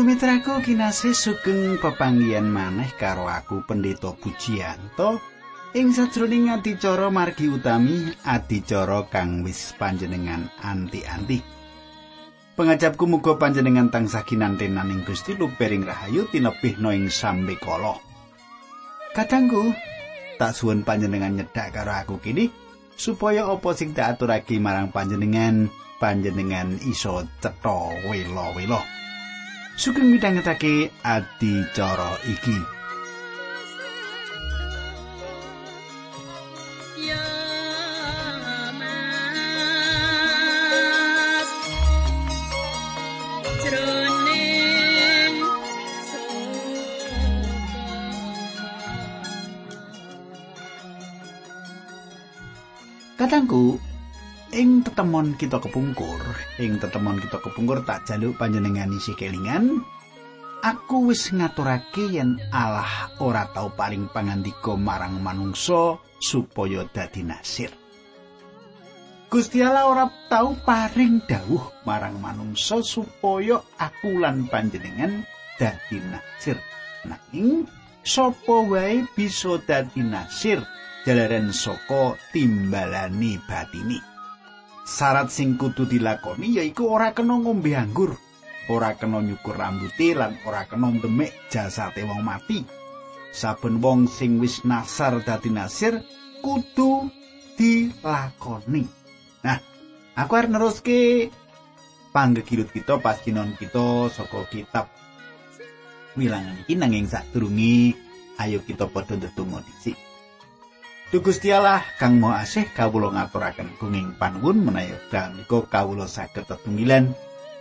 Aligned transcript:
Sumitraku 0.00 0.64
kinasih 0.64 1.12
sugeng 1.12 1.76
pepanggihan 1.76 2.48
maneh 2.48 2.88
karo 2.96 3.28
aku 3.28 3.60
Pendeta 3.68 4.16
Pujiyanto 4.16 5.20
ing 5.76 5.92
sajroning 5.92 6.48
adicara 6.48 7.12
margi 7.12 7.52
utami 7.52 8.08
adicara 8.24 9.04
kang 9.12 9.44
wis 9.44 9.76
panjenengan 9.76 10.48
anti-anti. 10.64 11.44
Pengajapku 12.56 13.04
muga 13.04 13.36
panjenengan 13.36 13.92
tansah 13.92 14.24
kinantenan 14.24 14.88
ing 14.88 15.04
Gusti 15.04 15.36
lupering 15.36 15.84
rahayu 15.84 16.24
tinebihna 16.32 16.96
ing 16.96 17.12
sambe 17.12 17.60
kala. 17.60 18.00
Kadangku 19.12 19.68
tak 20.40 20.56
suwun 20.56 20.80
panjenengan 20.80 21.36
nyedak 21.36 21.76
karo 21.76 21.92
aku 21.92 22.16
kini 22.24 22.48
supaya 22.96 23.52
apa 23.52 23.76
sing 23.76 23.92
tak 23.92 24.16
aturake 24.16 24.56
marang 24.56 24.88
panjenengan 24.88 25.68
panjenengan 26.00 26.80
iso 26.88 27.20
cetha 27.44 28.00
welo-welo. 28.08 28.80
Sugeng 29.80 30.12
midhangetake 30.12 30.92
adicara 31.00 32.20
iki. 32.28 32.52
Katangku, 53.16 53.80
tetemon 55.00 55.32
kita 55.40 55.56
kepungkur. 55.64 56.20
Ing 56.60 56.76
tetemon 56.76 57.16
kita 57.24 57.40
kepungkur 57.40 57.88
tak 57.88 58.04
jaluk 58.04 58.36
panjenengan 58.36 58.92
isi 58.92 59.16
kelingan. 59.16 59.80
Aku 60.60 61.08
wis 61.08 61.32
ngaturake 61.32 62.04
yen 62.12 62.36
Allah 62.52 63.08
ora 63.16 63.48
tau 63.48 63.72
paling 63.72 64.12
pangandika 64.12 64.76
marang 64.76 65.24
manungsa 65.24 65.96
supaya 66.20 66.84
dadi 66.84 67.24
nasir. 67.24 67.72
Gusti 69.32 69.64
Allah 69.64 69.88
ora 69.88 70.04
tau 70.28 70.52
paring 70.68 71.24
dawuh 71.24 71.80
marang 71.88 72.20
manungsa 72.20 72.84
supaya 72.84 73.56
aku 73.80 74.20
lan 74.20 74.52
panjenengan 74.52 75.24
dadi 75.56 75.96
nasir. 76.12 76.60
Nanging 77.08 77.64
sapa 78.04 78.68
wae 78.68 79.08
bisa 79.16 79.56
dadi 79.64 80.04
nasir? 80.04 80.60
Jalaran 81.08 81.56
saka 81.56 82.20
timbalani 82.36 83.40
batini 83.48 84.09
Syarat 84.90 85.30
sing 85.30 85.54
kudu 85.54 85.86
dilakoni 85.86 86.58
yaiku 86.58 86.90
ora 86.90 87.14
kena 87.14 87.38
ngombe 87.38 87.78
anggur, 87.78 88.18
ora 88.66 88.98
kena 88.98 89.22
nyukur 89.22 89.54
rambuté 89.54 90.18
lan 90.18 90.34
ora 90.42 90.66
kena 90.66 90.90
demek 90.98 91.30
jasate 91.46 92.02
wong 92.02 92.26
mati. 92.26 92.66
Saben 93.30 93.78
wong 93.78 94.10
sing 94.10 94.42
wis 94.42 94.66
nasar 94.66 95.22
dadi 95.22 95.54
nasir 95.54 96.02
kudu 96.42 97.06
dilakoni. 97.54 98.82
Nah, 99.46 99.62
aku 100.18 100.32
arep 100.34 100.50
neruske 100.50 101.30
panggegilut 102.10 102.74
kita 102.74 102.98
pas 102.98 103.22
kita 103.22 104.10
saka 104.10 104.42
kitab 104.50 104.90
wilangan 106.18 106.66
iki 106.66 106.74
nanging 106.74 107.06
sadurunge 107.06 107.94
ayo 108.42 108.58
kita 108.66 108.90
padha 108.90 109.14
ndedonga 109.14 109.62
dhisik. 109.62 110.09
Gusti 111.18 111.50
Allah 111.50 111.82
kang 111.98 112.22
Maha 112.22 112.46
Asih 112.46 112.70
kawula 112.70 113.10
ngaturaken 113.10 113.74
gunging 113.82 114.14
panuwun 114.14 114.62
menawi 114.62 114.94
menika 115.10 115.58
kawula 115.66 116.06
saged 116.06 116.46
tetunggilan. 116.46 117.10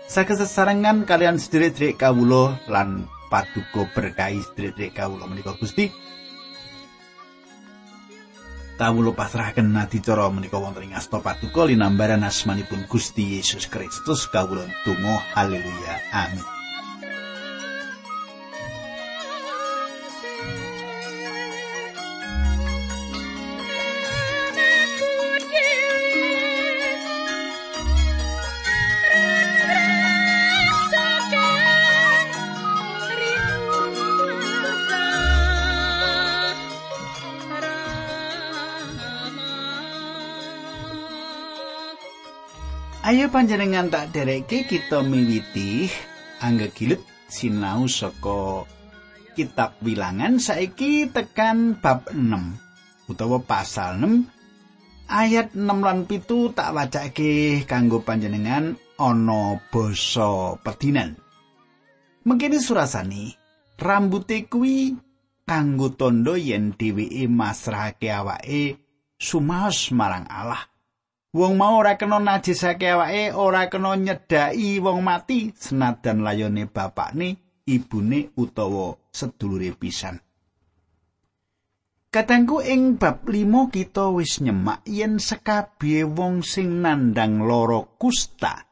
Saged 0.05 0.37
sesarengan 0.37 1.01
kalian 1.09 1.41
sedherek-sedherek 1.41 1.97
kawula 1.97 2.61
lan 2.69 3.09
paduka 3.33 3.89
berkahi 3.97 4.45
sedherek 4.53 4.93
kawula 4.93 5.25
menika 5.25 5.57
Gusti. 5.57 5.89
Kawula 8.77 9.17
pasrahaken 9.17 9.73
adicara 9.81 10.29
menika 10.29 10.61
wonten 10.61 10.85
ing 10.85 10.93
asta 10.93 11.17
paduka 11.17 11.65
linambaran 11.65 12.21
asmanipun 12.21 12.85
Gusti 12.85 13.41
Yesus 13.41 13.65
Kristus 13.65 14.29
kawula 14.29 14.61
tunggu 14.85 15.17
haleluya. 15.33 15.97
Amin 16.13 16.58
Ayo 43.09 43.25
panjenengan 43.33 43.89
tak 43.89 44.13
dereke 44.13 44.69
kita 44.69 45.01
miwiti. 45.01 45.89
Anggegilut 46.45 47.01
sinau 47.25 47.89
saka 47.89 48.69
kitab 49.33 49.81
wilangan 49.81 50.37
saiki 50.37 51.09
tekan 51.09 51.73
bab 51.81 52.05
6 52.13 53.09
utawa 53.09 53.41
pasal 53.41 53.97
6 53.97 54.29
ayat 55.09 55.57
6 55.57 55.57
lan 55.57 56.05
pitu 56.05 56.53
tak 56.53 56.69
wacake 56.69 57.65
kanggo 57.65 58.05
panjenengan 58.05 58.77
ana 59.01 59.57
basa 59.73 60.61
pedinan. 60.61 61.17
Mengkene 62.29 62.61
surasani 62.61 63.33
rambute 63.81 64.45
kuwi 64.45 64.93
kanggo 65.49 65.97
tondo 65.97 66.37
yen 66.37 66.77
dheweke 66.77 67.25
masrahake 67.25 68.13
awake 68.13 68.77
sumaos 69.17 69.89
marang 69.97 70.29
Allah 70.29 70.61
Wong 71.29 71.61
mau 71.61 71.77
ora 71.77 71.93
kena 71.93 72.17
najisake 72.17 72.89
awake, 72.89 73.37
ora 73.37 73.69
kena 73.69 73.93
nyedaki 73.93 74.81
wong 74.81 75.05
mati 75.05 75.53
senadan 75.53 76.25
layone 76.25 76.65
bapakne, 76.65 77.61
ibune 77.69 78.33
utawa 78.33 78.97
sedulure 79.13 79.77
pisan. 79.77 80.17
Katangku 82.09 82.65
ing 82.65 82.97
bab 82.97 83.29
5 83.29 83.69
kita 83.69 84.09
wis 84.09 84.41
nyemak 84.41 84.81
yen 84.89 85.21
sekabihe 85.21 86.09
wong 86.09 86.41
sing 86.41 86.81
nandang 86.81 87.45
loro 87.45 87.93
kusta 88.01 88.65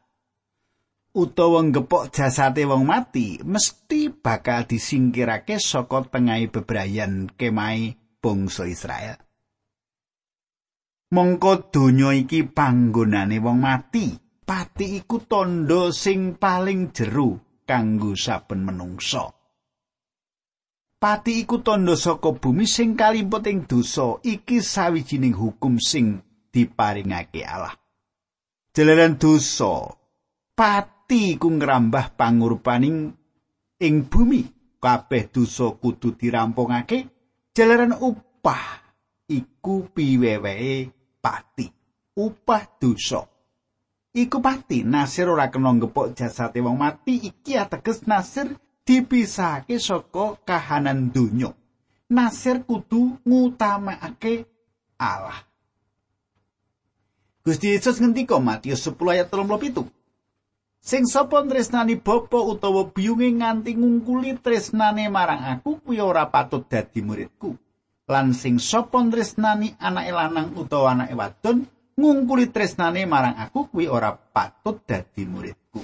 utawa 1.18 1.62
ngepok 1.62 2.10
jasate 2.10 2.66
wong 2.66 2.90
mati 2.90 3.38
mesti 3.46 4.10
bakal 4.10 4.66
disingkirake 4.66 5.62
saka 5.62 6.06
tengahe 6.10 6.50
bebrayan 6.50 7.30
kemai 7.34 7.94
bangsa 8.18 8.66
Israel. 8.66 9.27
Mongko 11.08 11.72
donya 11.72 12.12
iki 12.12 12.44
panggonane 12.44 13.40
wong 13.40 13.60
mati. 13.64 14.08
Pati 14.48 14.96
iku 14.96 15.28
tondo 15.28 15.92
sing 15.92 16.40
paling 16.40 16.96
jero 16.96 17.60
kanggo 17.68 18.16
saben 18.16 18.64
menungsa. 18.64 19.28
Pati 20.98 21.44
iku 21.44 21.60
tondo 21.60 22.00
saka 22.00 22.32
bumi 22.32 22.64
sing 22.64 22.96
kalimput 22.96 23.44
ing 23.52 23.68
dosa 23.68 24.16
iki 24.24 24.64
sawijining 24.64 25.36
hukum 25.36 25.84
sing 25.84 26.24
diparingake 26.48 27.44
Allah. 27.44 27.76
Jalaran 28.72 29.20
dosa 29.20 29.92
pati 30.56 31.36
iku 31.36 31.52
ngrambah 31.52 32.16
pangurupaning 32.16 33.12
ing 33.84 33.96
bumi. 34.08 34.56
Kabeh 34.78 35.28
dosa 35.28 35.76
kudu 35.76 36.16
dirampungake. 36.16 37.12
Jalaran 37.52 38.00
upah 38.00 38.80
iku 39.28 39.92
piweweke 39.92 40.97
pati 41.22 41.68
upah 42.18 42.64
dosa. 42.82 43.22
Iku 44.18 44.42
pati 44.42 44.82
nasir 44.82 45.30
ora 45.30 45.52
kena 45.54 45.78
ngepok 45.78 46.18
jasate 46.18 46.58
wong 46.58 46.82
mati 46.82 47.22
iki 47.30 47.54
ateges 47.54 48.10
nasir 48.10 48.50
dipisahake 48.82 49.78
saka 49.78 50.42
kahanan 50.42 51.14
donya. 51.14 51.54
Nasir 52.10 52.64
kudu 52.64 53.20
ngutamakake 53.28 54.48
Allah. 54.98 55.46
Gusti 57.46 57.72
Yesus 57.72 58.04
ngendika 58.04 58.40
Matius 58.44 58.84
10 58.84 59.00
ayat 59.14 59.28
37 59.32 59.88
Sing 60.84 61.04
sapa 61.04 61.44
tresnani 61.44 62.00
bapa 62.00 62.40
utawa 62.40 62.88
biyunge 62.92 63.28
nganti 63.40 63.76
ngungkuli 63.76 64.40
tresnane 64.40 65.12
marang 65.12 65.44
aku 65.44 65.84
kuwi 65.84 66.00
ora 66.00 66.28
patut 66.32 66.64
dadi 66.68 67.04
muridku 67.04 67.60
lan 68.08 68.32
sing 68.32 68.56
sapa 68.58 69.04
tresnani 69.12 69.76
anake 69.76 70.12
lanang 70.16 70.56
utawa 70.56 70.96
anake 70.96 71.14
wadon 71.14 71.68
ngungkuli 72.00 72.50
tresnane 72.56 73.04
marang 73.04 73.36
aku 73.36 73.68
kuwi 73.68 73.86
ora 73.92 74.16
patut 74.16 74.80
dadi 74.88 75.28
muridku. 75.28 75.84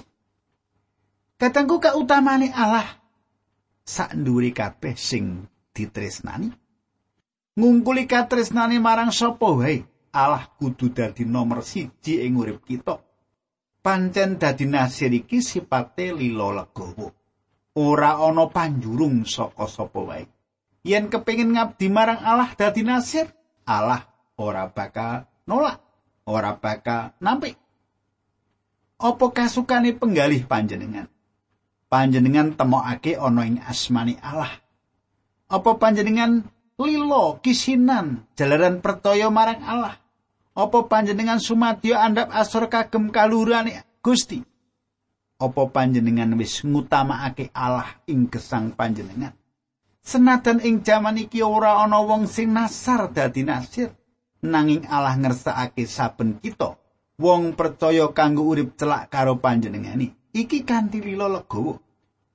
Katengku 1.36 1.84
kautamane 1.84 2.48
Allah 2.56 2.88
sak 3.84 4.16
nduri 4.16 4.56
kabeh 4.56 4.96
sing 4.96 5.44
ditresnani. 5.76 6.48
Ngungkuli 7.60 8.08
katresnane 8.08 8.80
marang 8.80 9.12
sapa 9.12 9.52
wae 9.52 9.84
Allah 10.16 10.48
kudu 10.56 10.96
dadi 10.96 11.28
nomor 11.28 11.60
siji 11.62 12.24
ing 12.24 12.40
urip 12.40 12.64
kita. 12.64 12.96
Pancen 13.84 14.40
dadi 14.40 14.64
nasir 14.64 15.12
iki 15.12 15.44
sipate 15.44 16.16
lilo 16.16 16.56
legowo. 16.56 17.12
ora 17.74 18.22
ana 18.22 18.46
panjurung 18.54 19.26
saka 19.26 19.66
sapa 19.66 20.00
wae 20.00 20.26
yen 20.84 21.08
kepengin 21.08 21.56
ngabdi 21.56 21.88
marang 21.88 22.20
Allah 22.20 22.52
dadi 22.54 22.84
nasir 22.84 23.32
Allah 23.64 24.04
ora 24.36 24.68
bakal 24.68 25.24
nolak 25.48 25.80
ora 26.28 26.56
bakal 26.60 27.16
nampik. 27.24 27.56
Apa 29.00 29.26
kasukane 29.36 29.92
penggalih 29.96 30.48
panjenengan? 30.48 31.12
Panjenengan 31.92 32.56
temokake 32.56 33.20
ana 33.20 33.44
ing 33.44 33.60
asmani 33.64 34.16
Allah. 34.24 34.52
Apa 35.52 35.76
panjenengan 35.76 36.48
lilo 36.80 37.40
kisinan 37.44 38.24
jalaran 38.40 38.80
pertoyo 38.80 39.28
marang 39.28 39.60
Allah? 39.64 40.00
Apa 40.56 40.88
panjenengan 40.88 41.42
sumadya 41.44 42.00
andhap 42.00 42.32
asor 42.32 42.72
kagem 42.72 43.12
kalurane 43.12 43.84
Gusti? 44.00 44.40
Apa 45.40 45.68
panjenengan 45.68 46.32
wis 46.40 46.64
ngutamakake 46.64 47.52
Allah 47.52 48.00
ing 48.08 48.32
gesang 48.32 48.72
panjenengan 48.72 49.36
Senadan 50.04 50.60
ing 50.60 50.84
jaman 50.84 51.16
iki 51.16 51.40
ora 51.40 51.80
ana 51.80 52.04
wong 52.04 52.28
sing 52.28 52.52
nasar 52.52 53.08
dadi 53.16 53.48
nasir, 53.48 53.96
nanging 54.44 54.84
Allah 54.92 55.16
ngersakake 55.16 55.88
saben 55.88 56.44
kita 56.44 56.76
wong 57.24 57.56
percaya 57.56 58.12
kanggo 58.12 58.44
urip 58.52 58.76
celak 58.76 59.08
karo 59.08 59.40
panjenengani. 59.40 60.12
Iki 60.36 60.68
kanthi 60.68 61.00
lila 61.00 61.32
legawa. 61.32 61.80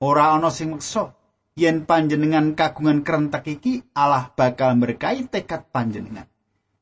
Ora 0.00 0.32
ana 0.32 0.48
sing 0.48 0.72
meksa 0.72 1.12
yen 1.58 1.84
panjenengan 1.84 2.56
kagungan 2.56 3.04
kerentek 3.04 3.44
iki 3.60 3.84
Allah 3.92 4.32
bakal 4.32 4.78
berkahi 4.80 5.28
tekad 5.28 5.68
panjenengan. 5.68 6.24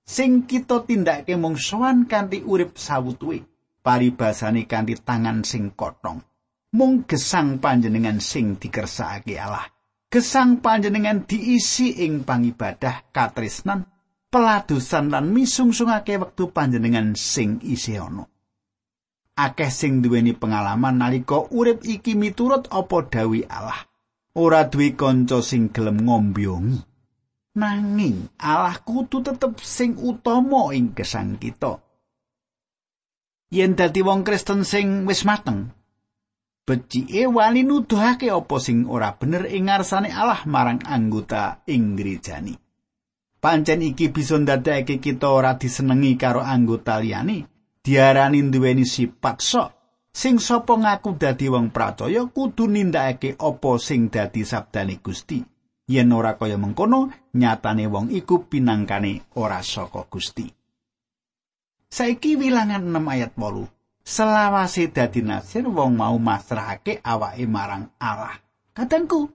Sing 0.07 0.47
kita 0.47 0.87
tindakake 0.87 1.35
mung 1.35 1.59
sowan 1.59 2.07
kanthi 2.07 2.47
urip 2.47 2.79
sawutuwe, 2.79 3.43
paribasane 3.83 4.71
kanthi 4.71 4.95
tangan 5.03 5.43
sing 5.43 5.75
kotong. 5.75 6.23
Mung 6.79 7.09
gesang 7.11 7.59
panjenengan 7.59 8.23
sing 8.23 8.55
dikersakake 8.55 9.35
Allah. 9.35 9.76
Gesang 10.17 10.65
panjenengan 10.65 11.29
diisi 11.29 12.01
ing 12.01 12.25
pangibadah 12.25 13.13
katresnan 13.13 13.85
peladusan 14.33 15.13
lan 15.13 15.29
misungsungake 15.29 16.17
wektu 16.17 16.49
panjenengan 16.57 17.13
sing 17.13 17.61
isih 17.61 18.09
ana. 18.09 18.25
Akeh 19.37 19.69
sing 19.69 20.01
duweni 20.01 20.33
pengalaman 20.33 21.05
nalika 21.05 21.45
urip 21.53 21.85
iki 21.85 22.17
miturut 22.17 22.65
apa 22.73 23.05
dawi 23.13 23.45
Allah 23.45 23.77
ora 24.41 24.65
duwe 24.65 24.97
kanca 24.97 25.45
sing 25.45 25.69
gelem 25.69 26.09
ngombyongi 26.09 26.81
nanging 27.53 28.33
Allah 28.41 28.81
kudu 28.81 29.21
tetep 29.21 29.61
sing 29.61 30.01
utama 30.01 30.73
ing 30.73 30.97
gesang 30.97 31.37
kita. 31.37 31.77
Yen 33.53 33.77
dadi 33.77 34.01
wong 34.01 34.25
Kristen 34.25 34.65
sing 34.65 35.05
wis 35.05 35.29
mateng 35.29 35.77
becike 36.67 37.31
wali 37.31 37.63
nuduhake 37.63 38.27
apa 38.27 38.57
sing 38.59 38.91
ora 38.91 39.15
bener 39.15 39.47
ing 39.47 39.71
ngarsane 39.71 40.11
Allah 40.11 40.43
marang 40.51 40.83
anggota 40.83 41.63
ing 41.71 41.95
gerejani. 41.95 42.59
Pancen 43.39 43.87
iki 43.87 44.11
bisa 44.11 44.35
ndadekake 44.35 44.99
kita 44.99 45.31
ora 45.31 45.55
disenengi 45.55 46.19
karo 46.19 46.43
anggota 46.43 46.99
liyane, 46.99 47.47
diarani 47.79 48.43
duweni 48.51 48.83
sifat 48.83 49.39
sok. 49.39 49.71
Sing 50.11 50.41
sapa 50.41 50.75
ngaku 50.75 51.21
dadi 51.21 51.47
wong 51.47 51.71
percaya 51.71 52.25
kudu 52.27 52.67
nindakake 52.67 53.37
apa 53.39 53.71
sing 53.79 54.11
dadi 54.11 54.43
sabdane 54.43 54.99
Gusti. 54.99 55.45
Yen 55.87 56.11
ora 56.11 56.35
kaya 56.35 56.59
mengkono, 56.59 57.13
nyatane 57.37 57.87
wong 57.87 58.11
iku 58.11 58.49
pinangkane 58.51 59.31
ora 59.39 59.63
saka 59.63 60.03
Gusti. 60.11 60.51
Saiki 61.87 62.35
wilangan 62.35 62.83
6 62.91 63.07
ayat 63.07 63.33
8. 63.39 63.76
Selawase 64.07 64.95
dadi 64.95 65.27
nasir 65.27 65.67
wong 65.67 65.99
mau 65.99 66.15
masrahake 66.23 67.03
awake 67.03 67.45
marang 67.51 67.91
Allah. 67.99 68.39
Katengku, 68.71 69.35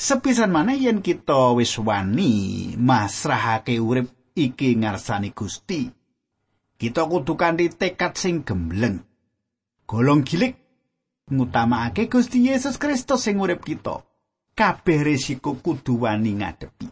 sepisan 0.00 0.48
maneh 0.48 0.80
yen 0.80 1.04
kita 1.04 1.52
wis 1.52 1.76
wani 1.76 2.72
masrahake 2.80 3.76
urip 3.76 4.08
iki 4.32 4.72
ngarsani 4.80 5.36
Gusti. 5.36 5.92
Kita 6.76 7.04
kudu 7.04 7.36
kanthi 7.36 7.68
tekad 7.68 8.16
sing 8.16 8.40
gembleng. 8.40 9.04
Golong 9.84 10.24
gilik 10.24 10.56
ngutamakake 11.28 12.08
Gusti 12.08 12.48
Yesus 12.48 12.80
Kristus 12.80 13.28
sing 13.28 13.36
urip 13.36 13.60
kita. 13.60 14.00
Kabeh 14.56 15.04
risiko 15.04 15.60
kudu 15.60 16.08
wani 16.08 16.40
ngadepi. 16.40 16.88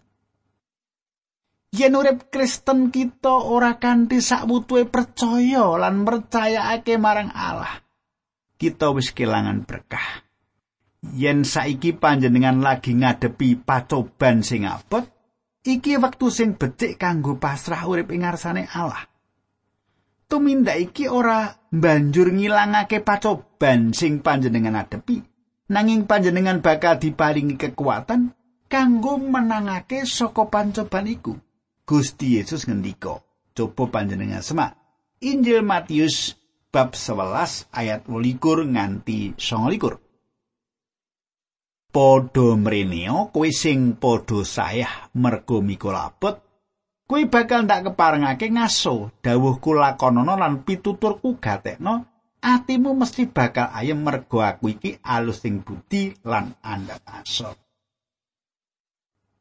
Yen 1.74 1.98
urip 1.98 2.30
Kristen 2.30 2.94
kita 2.94 3.34
ora 3.34 3.82
kanthi 3.82 4.22
sakwutuhe 4.22 4.86
percaya 4.86 5.74
lan 5.74 6.06
percayaake 6.06 6.94
marang 7.02 7.34
Allah 7.34 7.82
kita 8.54 8.94
wis 8.94 9.10
kelangan 9.10 9.66
berkah. 9.66 10.24
Yen 11.04 11.44
saiki 11.44 11.92
panjenengan 11.92 12.64
lagi 12.64 12.96
ngadepi 12.96 13.60
pacoban 13.60 14.40
sing 14.40 14.64
abot 14.64 15.04
iki 15.66 16.00
wektu 16.00 16.32
sing 16.32 16.56
becik 16.56 16.96
kanggo 16.96 17.36
pasrah 17.36 17.84
urip 17.84 18.08
ing 18.08 18.24
ngarsane 18.24 18.64
Allah. 18.72 19.04
Tumindak 20.24 20.80
iki 20.80 21.04
ora 21.12 21.52
banjur 21.68 22.32
ngilangake 22.32 23.04
pacoban 23.04 23.92
sing 23.92 24.24
panjenengan 24.24 24.80
adepi 24.80 25.20
nanging 25.68 26.08
panjenengan 26.08 26.64
bakal 26.64 26.96
diparingi 26.96 27.60
kekuatan 27.60 28.32
kanggo 28.72 29.20
menangake 29.20 30.08
saka 30.08 30.48
pancoban 30.48 31.04
iku 31.12 31.36
Gusti 31.84 32.40
Yesus 32.40 32.64
ngendika, 32.64 33.20
coba 33.52 34.00
panjenengan 34.00 34.40
semak. 34.40 34.72
Injil 35.20 35.60
Matius 35.60 36.32
bab 36.72 36.96
11 36.96 37.68
ayat 37.76 38.08
21 38.08 38.72
nganti 38.72 39.36
29. 39.36 40.00
Podho 41.92 42.56
mreneo 42.56 43.28
kowe 43.30 43.48
sing 43.52 44.00
padha 44.00 44.42
sayah 44.42 45.12
mergo 45.14 45.60
mikul 45.60 45.94
abot 45.94 46.40
kowe 47.06 47.22
bakal 47.30 47.68
ndak 47.68 47.92
keparengake 47.92 48.50
ngaso 48.50 49.14
dawuhku 49.22 49.78
lakonana 49.78 50.34
lan 50.34 50.66
pituturku 50.66 51.38
gatekno 51.38 52.02
atimu 52.42 52.96
mesti 52.98 53.30
bakal 53.30 53.70
ayem 53.70 54.02
mergo 54.02 54.42
aku 54.42 54.74
iki 54.74 54.98
alus 55.06 55.44
sing 55.44 55.62
budi 55.62 56.16
lan 56.26 56.56
andhap 56.66 57.04
asor 57.06 57.63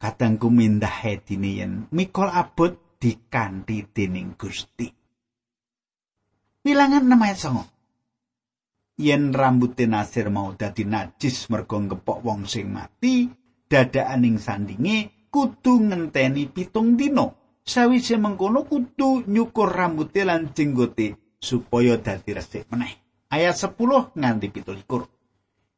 kadangku 0.04 0.52
mindah 0.52 0.92
hedine 0.92 1.64
yen 1.64 1.74
mikol 1.96 2.28
abot 2.28 3.00
dikanthi 3.00 3.88
dening 3.96 4.36
Gusti. 4.36 4.92
Wilangan 6.68 7.08
6 7.08 7.24
ayat 7.24 7.40
9. 7.40 9.00
Yen 9.00 9.32
rambut 9.32 9.80
Nasir 9.88 10.28
mau 10.28 10.52
dadi 10.60 10.84
najis 10.84 11.48
mergo 11.48 11.80
ngepok 11.80 12.20
wong 12.20 12.44
sing 12.48 12.68
mati, 12.72 13.32
dadaaning 13.72 14.40
sandinge 14.40 15.28
kudu 15.32 15.88
ngenteni 15.88 16.52
pitung 16.52 17.00
dino. 17.00 17.60
Sawise 17.64 18.20
mengkono 18.20 18.68
kudu 18.68 19.24
nyukur 19.24 19.72
rambute 19.72 20.28
lan 20.28 20.52
jenggote 20.52 21.16
supaya 21.40 21.96
dadi 21.96 22.36
resik 22.36 22.68
meneh. 22.68 22.92
Ayat 23.32 23.56
10 23.56 24.20
nganti 24.20 24.48
17. 24.52 25.13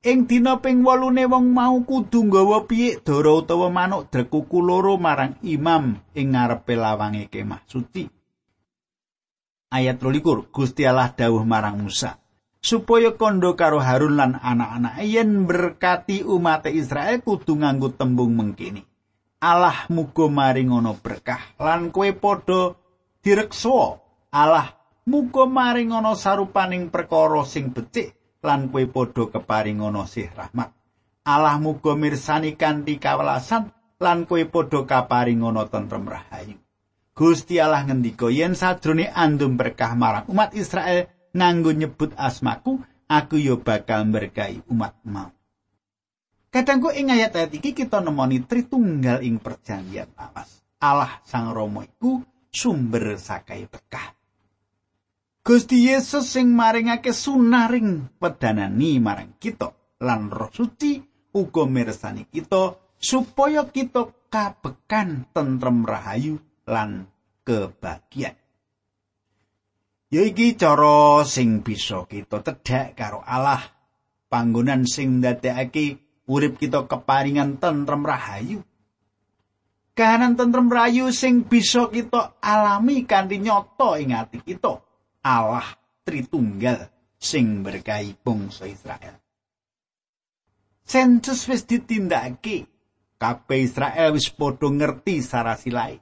Ing 0.05 0.29
dina 0.29 0.61
ping 0.61 0.85
8 0.85 1.17
wong 1.25 1.49
mau 1.49 1.81
kudu 1.81 2.29
nggawa 2.29 2.69
piyik 2.69 3.01
dara 3.01 3.41
utawa 3.41 3.73
manuk 3.73 4.13
drekuku 4.13 4.61
loro 4.61 5.01
marang 5.01 5.41
imam 5.41 5.97
ing 6.13 6.37
ngarepe 6.37 6.77
lawange 6.77 7.25
kemah 7.25 7.65
suci. 7.65 8.05
Ayat 9.73 9.97
23 9.97 10.53
Gusti 10.53 10.85
Allah 10.85 11.09
dawuh 11.09 11.41
marang 11.41 11.81
Musa 11.81 12.21
supaya 12.61 13.17
kondo 13.17 13.57
karo 13.57 13.81
Harun 13.81 14.13
lan 14.13 14.37
anak-anak 14.37 15.01
yen 15.09 15.49
berkati 15.49 16.21
umat 16.21 16.69
Israel 16.69 17.25
kudu 17.25 17.65
nganggo 17.65 17.89
tembung 17.97 18.37
mengkini. 18.37 18.85
Allah 19.41 19.89
muga 19.89 20.29
maring 20.29 20.69
ana 20.69 20.93
berkah 20.93 21.57
lan 21.57 21.89
kowe 21.89 22.13
padha 22.13 22.77
direksa. 23.25 23.97
Allah 24.29 24.69
muga 25.09 25.49
maring 25.49 25.89
ana 25.89 26.13
sarupaning 26.13 26.93
perkara 26.93 27.41
sing 27.41 27.73
becik 27.73 28.13
lan 28.45 28.69
kowe 28.69 28.85
padha 28.85 29.33
keparing 29.33 29.81
ana 29.81 30.05
sih 30.05 30.29
rahmat. 30.29 30.69
Allah 31.25 31.57
muga 31.57 31.97
mirsani 31.97 32.53
kanthi 32.53 33.01
kawelasan 33.01 33.73
lan 33.97 34.29
kowe 34.29 34.39
padha 34.45 34.85
kaparing 34.85 35.41
ana 35.41 35.65
tentrem 35.65 36.05
rahayu. 36.05 36.61
Gusti 37.15 37.57
Allah 37.57 37.81
ngendika 37.81 38.29
yen 38.29 38.53
sadrone 38.53 39.09
andum 39.09 39.57
berkah 39.57 39.97
marang 39.97 40.29
umat 40.29 40.53
Israel 40.53 41.09
nganggo 41.33 41.71
nyebut 41.75 42.11
asmaku, 42.15 42.79
aku 43.07 43.35
yo 43.39 43.59
bakal 43.59 44.07
berkahi 44.07 44.63
umat 44.71 44.95
mau. 45.07 45.31
Kadangku 46.51 46.91
ing 46.95 47.11
ayat-ayat 47.11 47.51
iki 47.51 47.75
kita 47.75 47.99
nemoni 47.99 48.39
Tritunggal 48.47 49.19
ing 49.27 49.43
perjanjian 49.43 50.07
awas. 50.15 50.63
Allah 50.79 51.19
Sang 51.27 51.51
Rama 51.51 51.83
iku 51.83 52.23
sumber 52.47 53.19
sakai 53.19 53.67
berkah. 53.67 54.15
Gusti 55.45 55.85
Yesus 55.85 56.33
sing 56.33 56.57
maringake 56.57 57.13
sunaring 57.13 58.17
pedanani 58.17 58.97
marang 58.97 59.37
kita 59.37 59.77
lan 60.01 60.33
Roh 60.33 60.49
Suci 60.49 60.97
uga 61.37 61.69
mirsani 61.69 62.25
kita 62.25 62.73
supaya 62.97 63.61
kita 63.69 64.09
kabekan 64.33 65.29
tentrem 65.29 65.85
rahayu 65.85 66.41
lan 66.65 67.05
kebahagiaan. 67.45 68.33
Ya 70.09 70.25
iki 70.25 70.57
cara 70.57 71.21
sing 71.29 71.61
bisa 71.61 72.09
kita 72.09 72.41
tedhak 72.41 72.97
karo 72.97 73.21
Allah 73.21 73.61
panggonan 74.33 74.89
sing 74.89 75.21
ndadekake 75.21 76.01
urip 76.25 76.57
kita 76.57 76.89
keparingan 76.89 77.61
tentrem 77.61 78.01
rahayu. 78.01 78.65
Kahanan 79.93 80.33
tentrem 80.33 80.73
rahayu 80.73 81.13
sing 81.13 81.45
bisa 81.45 81.85
kita 81.93 82.33
alami 82.41 83.05
kanthi 83.05 83.37
nyata 83.37 84.01
ing 84.01 84.17
ati 84.17 84.41
kita. 84.41 84.84
Allah 85.25 85.65
Tritunggal 86.05 86.85
sing 87.17 87.65
berkahi 87.65 88.13
bangsa 88.21 88.69
Israel. 88.69 89.17
Sensus 90.85 91.49
wis 91.49 91.65
ditindakake. 91.65 92.69
Kabeh 93.17 93.65
Israel 93.65 94.13
wis 94.13 94.29
padha 94.29 94.69
ngerti 94.69 95.25
sarasilai. 95.25 95.97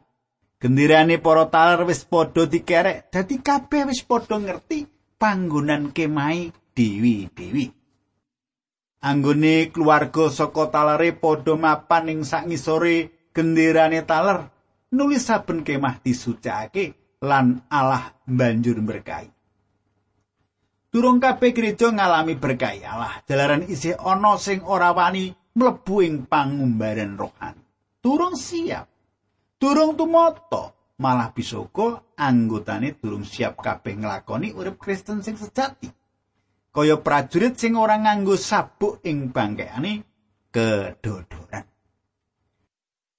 Gendirane 0.59 1.23
para 1.23 1.47
taler 1.47 1.87
wis 1.87 2.03
padha 2.03 2.43
dikerek, 2.43 3.07
dadi 3.15 3.39
kabeh 3.39 3.87
wis 3.87 4.03
padha 4.03 4.35
ngerti 4.43 4.83
panggonan 5.15 5.95
kemai 5.95 6.51
dewi-dewi. 6.75 7.71
Anggone 9.07 9.71
keluarga 9.71 10.27
saka 10.27 10.67
talere 10.67 11.15
padha 11.15 11.55
mapan 11.55 12.11
ing 12.11 12.27
sak 12.27 12.51
ngisore 12.51 13.31
gendirane 13.31 14.03
taler, 14.03 14.51
nulis 14.91 15.23
saben 15.23 15.63
kemah 15.63 16.03
disucikake 16.03 17.02
lan 17.23 17.63
Allah 17.71 18.11
banjur 18.27 18.83
berkahi. 18.83 19.31
Durung 20.93 21.17
kabeh 21.17 21.55
gereja 21.55 21.89
ngalami 21.89 22.37
berkah 22.37 22.75
Allah. 22.85 23.23
Jalaran 23.25 23.65
isih 23.65 23.97
ana 23.97 24.37
sing 24.37 24.61
ora 24.61 24.93
wani 24.93 25.33
mlebu 25.57 25.95
ing 26.05 26.29
pangumbaran 26.29 27.17
rohani. 27.17 27.63
Durung 28.03 28.37
siap. 28.37 28.85
Durung 29.57 29.95
tumata, 29.95 30.75
malah 30.99 31.31
uga 31.33 32.03
anggotane 32.19 32.99
durung 32.99 33.23
siap 33.23 33.63
kabeh 33.63 33.95
nglakoni 33.95 34.51
urip 34.53 34.77
Kristen 34.77 35.23
sing 35.23 35.39
sejati. 35.39 35.87
Kaya 36.69 36.99
prajurit 36.99 37.55
sing 37.55 37.79
ora 37.79 37.97
nganggo 37.97 38.35
sabuk 38.35 38.99
ing 39.07 39.31
bangkeane 39.31 40.03
kedodoran. 40.51 41.65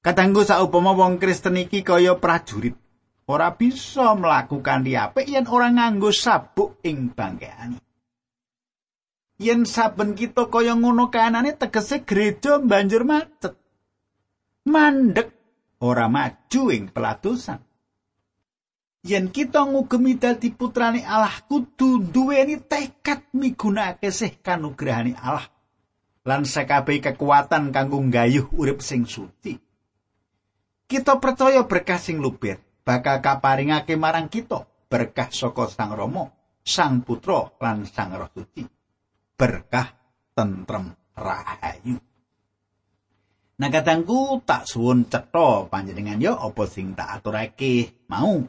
Katanggu 0.05 0.45
saupama 0.45 0.93
wong 0.93 1.17
Kristen 1.17 1.57
iki 1.59 1.81
kaya 1.81 2.21
prajurit 2.21 2.84
ora 3.25 3.57
bisa 3.57 4.13
melakukan 4.13 4.85
diapik 4.85 5.25
yen 5.25 5.49
ora 5.49 5.73
nganggo 5.73 6.13
sabuk 6.13 6.81
ing 6.85 7.13
bangkeane. 7.13 7.81
Yen 9.41 9.67
saben 9.67 10.15
kita 10.15 10.47
kaya 10.47 10.77
ngono 10.77 11.11
kanane 11.11 11.57
tegese 11.57 12.05
gereja 12.05 12.61
banjur 12.61 13.03
macet. 13.03 13.57
Mandek 14.69 15.33
ora 15.83 16.07
maju 16.07 16.63
ing 16.71 16.93
pelatusan. 16.93 17.61
Yen 19.05 19.29
kita 19.29 19.69
ngugemi 19.69 20.17
dadi 20.17 20.49
putrane 20.49 21.05
Allah 21.05 21.37
kudu 21.45 22.09
duweni 22.09 22.57
tekad 22.57 23.29
migunakake 23.37 24.09
sih 24.09 24.33
kanugrahane 24.41 25.13
Allah 25.21 25.45
lan 26.25 26.49
sekabehi 26.49 27.05
kekuatan 27.05 27.69
kanggo 27.69 28.01
nggayuh 28.01 28.57
urip 28.57 28.81
sing 28.81 29.05
suci. 29.05 29.61
Kita 30.89 31.21
percaya 31.21 31.69
berkah 31.69 32.01
sing 32.01 32.17
lupit 32.17 32.74
bakal 32.85 33.19
kaparingake 33.25 33.97
marang 33.97 34.29
kita 34.29 34.69
berkah 34.87 35.33
saka 35.33 35.67
Sang 35.67 35.97
Rama, 35.97 36.29
Sang 36.63 37.03
Putra 37.03 37.51
lan 37.59 37.89
Sang 37.89 38.15
Roh 38.15 38.31
Suci. 38.31 38.63
Berkah 39.35 39.91
tentrem 40.37 40.95
rahayu. 41.19 41.99
Nah 43.55 43.71
katangku 43.71 44.43
tak 44.43 44.67
suwun 44.67 45.07
cetha 45.11 45.67
panjenengan 45.67 46.23
yo 46.23 46.35
apa 46.39 46.63
sing 46.71 46.95
tak 46.95 47.19
aturake 47.19 48.07
mau. 48.07 48.43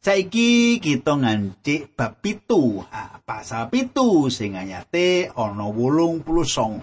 Saiki 0.00 0.80
kita 0.80 1.12
ngancik 1.12 1.92
bab 1.92 2.24
pitu, 2.24 2.80
ha, 2.88 3.20
pasal 3.20 3.68
pitu 3.68 4.32
sing 4.32 4.56
ayate 4.56 5.28
ana 5.36 5.68
wolung 5.68 6.24
puluh 6.24 6.48
song. 6.48 6.80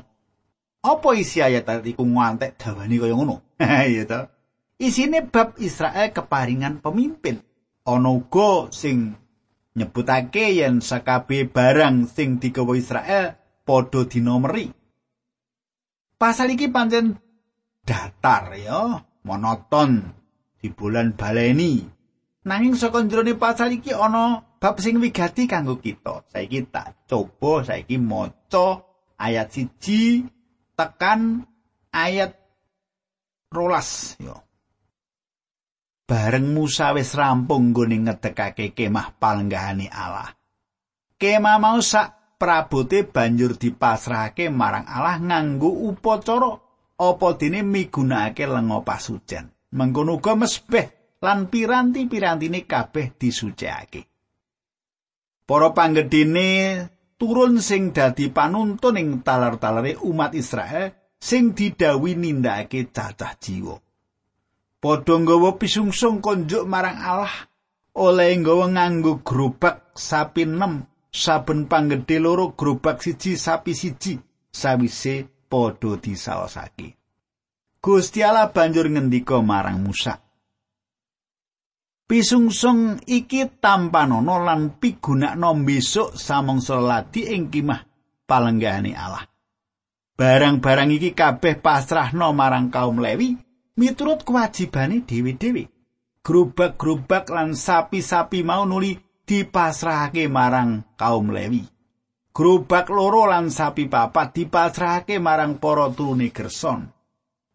Apa 0.85 1.17
isi 1.17 1.41
ayat 1.41 1.65
iku 1.81 2.05
ngantek 2.05 2.61
dawane 2.61 2.95
kaya 3.01 3.17
ngono? 3.17 3.41
Iya 3.89 4.05
toh. 4.05 4.36
Isine 4.77 5.25
bab 5.25 5.57
Israel 5.57 6.13
keparingan 6.13 6.85
pemimpin. 6.85 7.41
Ana 7.81 8.13
uga 8.13 8.69
sing 8.69 9.17
nyebutake 9.73 10.53
yen 10.53 10.85
sakabeh 10.85 11.49
barang 11.49 12.05
sing 12.05 12.37
digawa 12.37 12.77
Israel 12.77 13.33
padha 13.65 14.05
dinomeri. 14.05 14.69
Pasal 16.17 16.53
iki 16.53 16.69
pancen 16.69 17.17
datar 17.85 18.53
ya, 18.57 19.01
monoton 19.25 20.13
di 20.61 20.69
bulan 20.69 21.17
baleni. 21.17 21.81
Nanging 22.45 22.77
saka 22.77 23.01
jroning 23.05 23.41
pasal 23.41 23.73
iki 23.73 23.97
ana 23.97 24.45
bab 24.61 24.77
sing 24.77 25.01
wigati 25.01 25.49
kanggo 25.49 25.81
kita. 25.81 26.21
Saiki 26.29 26.69
tak 26.69 27.09
coba 27.09 27.65
saiki 27.65 27.97
maca 27.97 28.85
ayat 29.17 29.49
siji 29.53 30.25
tekan 30.77 31.49
ayat 31.89 32.37
rolas 33.49 34.15
ya. 34.21 34.46
Bareng 36.07 36.55
Musa 36.55 36.95
wis 36.95 37.11
rampung 37.19 37.75
nggone 37.75 38.07
ngedekake 38.07 38.71
kemah 38.71 39.19
palenggahane 39.19 39.91
Allah. 39.91 40.31
Kemah 41.19 41.59
mau 41.59 41.83
sak 41.83 42.39
prabote 42.39 43.03
banjur 43.03 43.59
dipasrahake 43.59 44.47
marang 44.47 44.87
Allah 44.87 45.19
nganggo 45.19 45.67
upacara 45.91 46.55
apa 46.97 47.27
dene 47.35 47.61
migunakake 47.61 48.47
lenga 48.47 48.79
pasujan. 48.87 49.51
Mengkono 49.75 50.15
uga 50.15 50.39
mesbeh 50.39 51.19
lan 51.19 51.51
piranti-pirantine 51.51 52.63
kabeh 52.63 53.19
disucikake. 53.19 54.01
Para 55.43 55.75
panggedene 55.75 56.49
turun 57.19 57.59
sing 57.59 57.91
dadi 57.91 58.31
panuntun 58.31 58.95
ing 58.95 59.27
talar-talare 59.27 59.99
umat 60.07 60.31
Israel 60.39 61.17
sing 61.19 61.51
didawi 61.51 62.15
nindakake 62.15 62.87
cacah 62.95 63.35
jiwa. 63.35 63.86
Padha 64.77 65.15
nggawa 65.17 65.57
pisungsung 65.57 66.21
konjuk 66.21 66.63
marang 66.69 67.01
Allah 67.01 67.33
oleh 67.97 68.37
nggawa 68.37 68.69
nganggo 68.73 69.25
grobak 69.25 69.97
sapi 69.97 70.45
nem 70.45 70.85
saben 71.09 71.65
panggedhe 71.65 72.21
loro 72.21 72.53
grobak 72.53 73.01
siji 73.01 73.33
sapi 73.33 73.73
siji 73.73 74.21
sawise 74.53 75.45
padha 75.49 75.97
disaosake 75.97 76.93
Gusti 77.81 78.19
Allah 78.21 78.53
banjur 78.53 78.89
ngendika 78.89 79.41
marang 79.41 79.81
Musa 79.81 80.27
Pisungsung 82.07 83.03
iki 83.03 83.59
tampanono 83.59 84.39
lan 84.39 84.79
pigunakno 84.79 85.51
besok 85.67 86.15
samangsa 86.15 86.79
ladi 86.79 87.27
ing 87.35 87.51
kimah 87.51 87.83
palenggahane 88.23 88.95
Allah. 88.95 89.27
Barang-barang 90.15 90.95
iki 90.95 91.11
kabeh 91.11 91.59
pasrahno 91.59 92.31
marang 92.31 92.71
kaum 92.71 93.03
Lewi 93.03 93.46
miturut 93.77 94.25
kewajibane 94.25 95.05
dewi-dewi. 95.05 95.69
Grobak-grobak 96.25 97.31
lan 97.31 97.55
sapi-sapi 97.55 98.43
mau 98.43 98.67
nuli 98.67 98.99
dipasrahake 99.23 100.27
marang 100.27 100.83
kaum 100.99 101.31
Lewi. 101.31 101.63
Grobak 102.35 102.91
loro 102.91 103.31
lan 103.31 103.47
sapi 103.47 103.87
papat 103.87 104.35
dipasrahake 104.35 105.23
marang 105.23 105.55
para 105.61 105.87
turune 105.95 106.27
Gerson. 106.35 106.91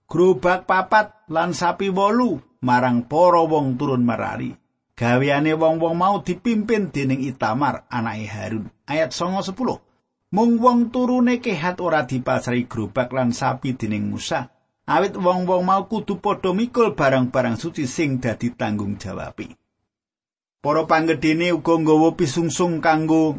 Grobak 0.08 0.64
papat 0.64 1.28
lan 1.28 1.52
sapi 1.52 1.92
wolu 1.92 2.40
marang 2.64 3.04
para 3.04 3.44
wong 3.44 3.76
turun 3.76 4.06
Merari. 4.08 4.56
Gaweane 4.96 5.52
wong-wong 5.56 5.96
mau 5.96 6.16
dipimpin 6.20 6.92
dening 6.92 7.24
Itamar 7.24 7.88
anake 7.92 8.28
Harun. 8.28 8.68
Ayat 8.88 9.12
9 9.12 9.52
10. 9.52 10.32
Mung 10.32 10.56
wong 10.60 10.88
turune 10.88 11.44
kehat 11.44 11.76
ora 11.84 12.08
dipasrahi 12.08 12.64
grobak 12.64 13.12
lan 13.12 13.36
sapi 13.36 13.76
dening 13.76 14.08
Musa. 14.08 14.48
Awit 14.86 15.14
wong-wong 15.14 15.62
mau 15.62 15.86
kudu 15.86 16.18
padha 16.18 16.50
mikul 16.50 16.94
barang-barang 16.98 17.56
suci 17.58 17.86
sing 17.86 18.18
dadi 18.18 18.50
tanggung 18.54 18.98
jawabi. 18.98 19.54
Para 20.62 20.86
panggedene 20.86 21.50
uga 21.50 21.74
nggawa 21.74 22.14
pisungsung 22.14 22.78
kanggo 22.78 23.34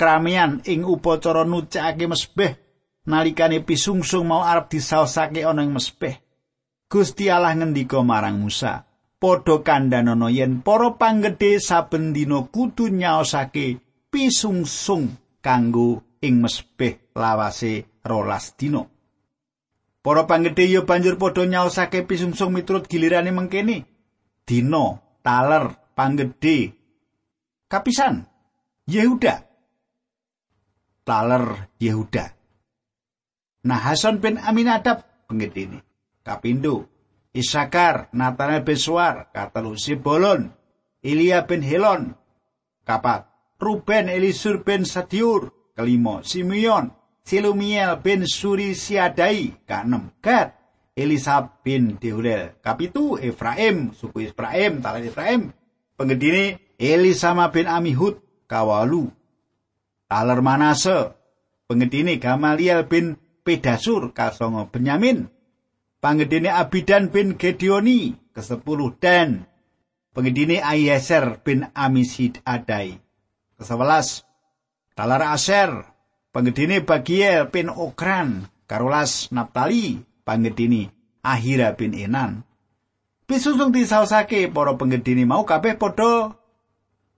kramian 0.00 0.64
ing 0.64 0.88
upacara 0.88 1.44
nucake 1.44 2.08
mesbeh 2.08 2.52
nalikane 3.08 3.60
pisungsung 3.60 4.28
mau 4.28 4.44
arep 4.44 4.72
disaosake 4.72 5.44
ana 5.44 5.64
ing 5.64 5.72
mesbeh. 5.72 6.16
Gusti 6.92 7.32
Allah 7.32 7.56
ngendika 7.56 8.04
marang 8.04 8.44
Musa, 8.44 8.84
padha 9.16 9.64
kandhanono 9.64 10.28
yen 10.28 10.60
para 10.60 10.92
panggedhe 11.00 11.56
saben 11.56 12.12
dina 12.12 12.44
kudu 12.52 12.92
nyaosake 12.92 13.80
pisungsung 14.12 15.16
kanggo 15.40 16.04
ing 16.20 16.44
mesbeh 16.44 17.16
lawase 17.16 18.00
rolas 18.04 18.52
dina. 18.60 18.91
Para 20.02 20.26
panggedhe 20.26 20.66
ya 20.66 20.82
banjur 20.82 21.14
padha 21.14 21.46
nyaosake 21.46 22.02
pisungsung 22.02 22.50
miturut 22.50 22.90
gilirane 22.90 23.30
mengkene. 23.30 23.86
Dina, 24.42 24.98
taler, 25.22 25.94
panggedhe. 25.94 26.74
Kapisan 27.70 28.26
Yehuda. 28.90 29.46
Taler 31.06 31.70
Yehuda. 31.78 32.34
Nah 33.62 33.78
Hasan 33.78 34.18
bin 34.18 34.42
Aminadab 34.42 35.06
penggedene. 35.30 35.86
Kapindo 36.22 36.90
Isakar, 37.32 38.12
Nathanael 38.12 38.60
bin 38.60 38.76
Suar, 38.76 39.32
katelu 39.32 39.72
Sibolon, 39.80 40.52
Ilya 41.00 41.48
bin 41.48 41.64
Helon, 41.64 42.12
kapat 42.84 43.24
Ruben 43.56 44.12
Elisur 44.12 44.60
bin 44.60 44.84
Sadiur, 44.84 45.72
kelima 45.72 46.20
Simeon, 46.20 46.92
Silumiel 47.22 47.98
bin 48.02 48.26
Suri 48.26 48.74
Siadai 48.74 49.66
kaenem 49.66 50.10
Gad 50.22 50.52
Elisab 50.92 51.64
bin 51.64 51.96
Deulel. 51.96 52.58
Kapitu 52.60 53.16
Efraim 53.16 53.96
suku 53.96 54.28
Efraim 54.28 54.82
talan 54.84 55.06
Efraim. 55.06 55.42
Penggedine 55.96 56.60
Elisama 56.76 57.48
bin 57.54 57.70
Amihud 57.70 58.20
kawalu. 58.50 59.08
Taler 60.10 60.40
Manase. 60.44 61.16
Penggedine 61.70 62.20
Gamaliel 62.20 62.84
bin 62.84 63.16
Pedasur 63.46 64.12
kasongo 64.12 64.68
Benyamin. 64.68 65.30
Panggedine 66.02 66.52
Abidan 66.52 67.08
bin 67.08 67.38
Gedeoni 67.38 68.12
ke-10 68.34 68.80
dan. 69.00 69.46
Penggedine 70.12 70.60
Ayeser 70.60 71.40
bin 71.40 71.64
Amisid 71.72 72.44
Adai 72.44 73.00
ke-11 73.62 74.26
Talar 74.98 75.22
Aser 75.32 75.91
penggedine 76.32 76.80
Bagiel 76.80 77.52
bin 77.52 77.68
Okran 77.68 78.48
Karolas 78.66 79.28
Naptali 79.30 80.00
panggedine 80.24 80.90
Ahira 81.22 81.76
bin 81.76 81.92
Enan 81.92 82.42
Pisusung 83.28 83.70
disausake 83.70 84.48
para 84.48 84.74
penggedine 84.74 85.28
mau 85.28 85.44
kabeh 85.44 85.76
padha 85.76 86.34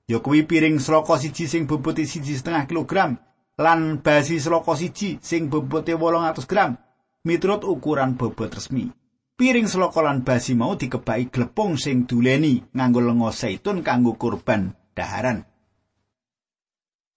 ya 0.04 0.20
kuwi 0.20 0.44
piring 0.44 0.76
sloka 0.82 1.16
siji 1.16 1.48
sing 1.48 1.64
bobote 1.64 2.04
siji 2.04 2.36
setengah 2.36 2.68
kilogram 2.68 3.16
lan 3.56 4.02
basi 4.02 4.36
sloka 4.42 4.76
siji 4.76 5.22
sing 5.22 5.48
bobote 5.48 5.94
800 5.96 6.44
gram 6.50 6.76
miturut 7.24 7.64
ukuran 7.64 8.20
bobot 8.20 8.52
resmi. 8.52 8.92
Piring 9.34 9.66
sloka 9.66 9.98
lan 9.98 10.22
basi 10.22 10.54
mau 10.54 10.78
dikebaki 10.78 11.32
glepung 11.32 11.74
sing 11.74 12.06
duleni 12.06 12.62
nganggo 12.70 13.02
lenga 13.02 13.34
zaitun 13.34 13.82
kanggo 13.82 14.14
kurban 14.14 14.76
daharan. 14.94 15.42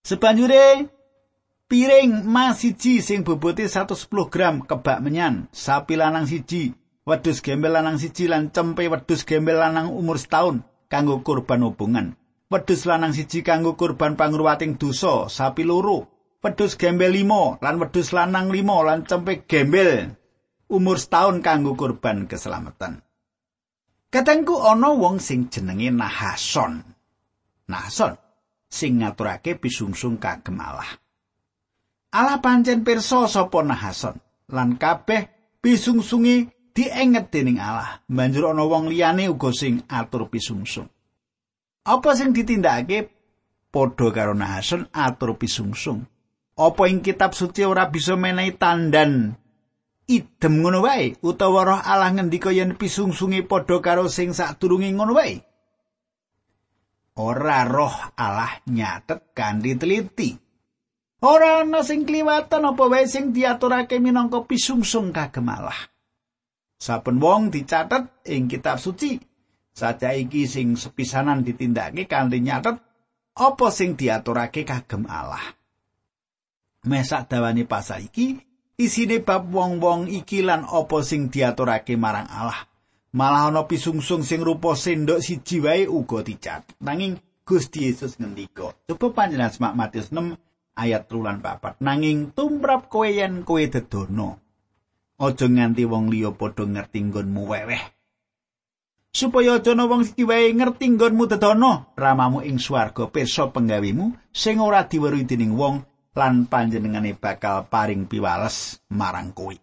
Sebanjure 0.02 0.90
piring 1.68 2.24
mas 2.24 2.64
siji 2.64 3.04
sing 3.04 3.28
bobote 3.28 3.68
110 3.68 4.32
gram 4.32 4.64
kebak 4.64 5.04
menyan, 5.04 5.52
sapi 5.52 6.00
lanang 6.00 6.24
siji, 6.24 6.72
wedhus 7.04 7.44
gembel 7.44 7.76
lanang 7.76 8.00
siji 8.00 8.32
lan 8.32 8.50
cempe 8.56 8.88
wedhus 8.88 9.28
gembel 9.28 9.60
lanang 9.60 9.92
umur 9.92 10.16
setahun 10.16 10.64
kanggo 10.88 11.22
kurban 11.22 11.68
hubungan. 11.68 12.16
Wedhus 12.48 12.88
lanang 12.88 13.12
siji 13.12 13.44
kanggo 13.44 13.76
kurban 13.76 14.16
pangruwating 14.16 14.80
dosa, 14.80 15.28
sapi 15.28 15.68
loro, 15.68 16.08
wedhus 16.40 16.80
gembel 16.80 17.12
limo 17.12 17.60
lan 17.60 17.76
wedhus 17.84 18.16
lanang 18.16 18.48
limo 18.48 18.80
lan 18.88 19.04
cempe 19.04 19.44
gembel 19.44 20.16
umur 20.72 20.96
setahun 20.96 21.44
kanggo 21.44 21.76
kurban 21.76 22.32
keselamatan. 22.32 23.04
Katengku 24.08 24.64
ana 24.64 24.96
wong 24.96 25.20
sing 25.20 25.52
jenenge 25.52 25.92
Nahason. 25.92 26.80
Nahason 27.68 28.16
sing 28.72 29.04
ngaturake 29.04 29.60
pisungsung 29.60 30.16
kagem 30.16 30.56
Allah. 30.64 31.07
Allah 32.14 32.40
pancen 32.40 32.88
pirsa 32.88 33.28
sapa 33.28 33.60
Nahason 33.64 34.16
lan 34.48 34.80
kabeh 34.80 35.28
pisungsunge 35.60 36.72
dienget 36.72 37.34
dening 37.34 37.60
Allah. 37.60 38.00
Banjur 38.08 38.54
ana 38.56 38.64
wong 38.64 38.88
liyane 38.88 39.28
uga 39.28 39.52
sing 39.52 39.84
atur 39.92 40.32
pisungsung. 40.32 40.88
Apa 41.88 42.16
sing 42.16 42.32
ditindakake 42.32 43.12
padha 43.74 44.08
karo 44.16 44.32
Nahason 44.32 44.88
atur 44.96 45.36
pisungsung? 45.36 46.08
Apa 46.58 46.90
ing 46.90 47.04
kitab 47.04 47.36
suci 47.36 47.68
ora 47.68 47.92
bisa 47.92 48.18
menehi 48.18 48.56
tandan 48.56 49.36
idem 50.08 50.64
ngono 50.64 50.82
wae 50.88 51.20
utawa 51.22 51.62
roh 51.68 51.82
Allah 51.84 52.16
ngendika 52.16 52.56
yen 52.56 52.80
pisungsunge 52.80 53.44
padha 53.44 53.84
karo 53.84 54.08
sing 54.08 54.32
sadurunge 54.32 54.88
ngono 54.96 55.14
wae? 55.14 55.36
Ora 57.20 57.68
roh 57.68 58.16
Allah 58.16 58.64
nyatet 58.72 59.36
kanthi 59.36 59.76
teliti. 59.76 60.47
Ora 61.18 61.66
ana 61.66 61.82
sing 61.82 62.06
kliwatan 62.06 62.70
apa 62.70 62.84
wae 62.86 63.10
sing 63.10 63.34
diaturake 63.34 63.98
minangka 63.98 64.46
pisungsung 64.46 65.10
kagem 65.10 65.50
Allah. 65.50 65.90
Saben 66.78 67.18
wong 67.18 67.50
dicatet 67.50 68.22
ing 68.30 68.46
kitab 68.46 68.78
suci. 68.78 69.18
Saja 69.74 70.14
iki 70.14 70.46
sing 70.46 70.78
sepisanan 70.78 71.42
ditindakake 71.42 72.06
kanthi 72.06 72.38
nyatet 72.42 72.78
apa 73.34 73.68
sing 73.74 73.98
diaturake 73.98 74.62
kagem 74.62 75.10
Allah. 75.10 75.58
mesak 76.88 77.28
dawane 77.28 77.68
pasal 77.68 78.08
iki 78.08 78.40
isine 78.80 79.20
bab 79.20 79.52
wong-wong 79.52 80.08
iki 80.08 80.40
lan 80.46 80.64
apa 80.64 81.04
sing 81.04 81.28
diaturake 81.28 82.00
marang 82.00 82.30
Allah. 82.32 82.70
Malah 83.18 83.50
ana 83.50 83.66
pisungsung 83.66 84.22
sing 84.22 84.46
rupa 84.46 84.78
sendok 84.78 85.20
siji 85.20 85.60
wae 85.60 85.84
uga 85.90 86.22
dicat. 86.22 86.64
Nanging 86.80 87.18
Gusti 87.48 87.88
Yesus 87.88 88.20
ngendika, 88.20 88.76
coba 88.86 89.08
panjenengan 89.16 89.50
semak 89.56 89.74
Matius 89.80 90.12
6 90.12 90.36
ayat 90.78 91.10
3 91.10 91.26
lan 91.26 91.38
4. 91.42 91.82
Nanging 91.82 92.38
tumrap 92.38 92.86
kowe 92.88 93.10
yen 93.10 93.42
kowe 93.42 93.60
dedono. 93.66 94.38
Aja 95.18 95.50
nganti 95.50 95.84
wong 95.90 96.14
liya 96.14 96.30
padha 96.38 96.64
ngerti 96.70 97.10
nggonmu 97.10 97.44
weweh. 97.50 97.84
Supaya 99.10 99.58
aja 99.58 99.74
ana 99.74 99.90
wong 99.90 100.06
siji 100.06 100.30
wae 100.30 100.54
ngerti 100.54 100.94
nggonmu 100.94 101.26
dedono, 101.26 101.98
ramamu 101.98 102.46
ing 102.46 102.62
swarga 102.62 103.10
pirsa 103.10 103.50
penggawimu 103.50 104.30
sing 104.30 104.62
ora 104.62 104.86
diweruhi 104.86 105.26
dening 105.26 105.58
wong 105.58 105.82
lan 106.14 106.46
panjenengane 106.46 107.18
bakal 107.18 107.66
paring 107.66 108.06
piwales 108.06 108.78
marang 108.94 109.34
kowe. 109.34 109.58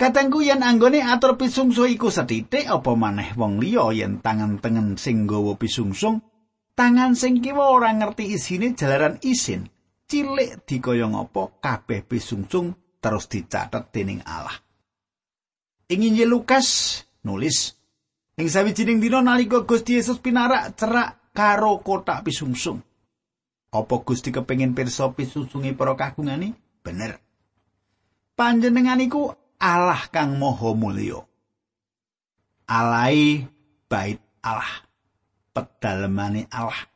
Katengku 0.00 0.40
yen 0.40 0.64
anggone 0.64 1.04
atur 1.04 1.36
pisungsu 1.36 1.84
iku 1.84 2.08
sethithik 2.08 2.72
apa 2.72 2.96
maneh 2.96 3.36
wong 3.36 3.60
liya 3.60 3.92
yen 3.92 4.24
tangan 4.24 4.56
tengen 4.56 4.96
sing 4.96 5.28
nggawa 5.28 5.60
pisungsung, 5.60 6.24
tangan 6.80 7.12
sing 7.12 7.44
kiwa 7.44 7.76
ora 7.76 7.92
ngerti 7.92 8.32
isine 8.32 8.72
jalaran 8.72 9.20
isin, 9.20 9.68
cilik 10.08 10.64
dikaya 10.64 11.12
ngapa 11.12 11.60
kabeh 11.60 12.08
pisungsung 12.08 12.72
terus 13.04 13.28
dicatet 13.28 13.92
dening 13.92 14.24
Allah. 14.24 14.56
Ing 15.92 16.00
Injil 16.08 16.32
Lukas 16.32 16.96
nulis 17.20 17.76
ing 18.40 18.48
sawijining 18.48 18.96
dina 18.96 19.20
nalika 19.20 19.60
Gusti 19.68 20.00
Yesus 20.00 20.24
pinarak 20.24 20.72
cerak 20.72 21.36
karo 21.36 21.84
kotak 21.84 22.24
pisungsung. 22.24 22.80
Apa 23.76 24.00
Gusti 24.00 24.32
kepengin 24.32 24.72
pirsa 24.72 25.12
pisusungi 25.12 25.76
para 25.76 25.92
kagungane? 25.92 26.56
Bener. 26.80 27.20
Panjenengan 28.32 29.04
iku 29.04 29.28
Allah 29.60 30.08
kang 30.08 30.40
maha 30.40 30.72
mulya. 30.72 31.20
Alai 32.64 33.44
bait 33.84 34.16
Allah. 34.40 34.89
Pedalemane 35.50 36.46
Allah. 36.50 36.86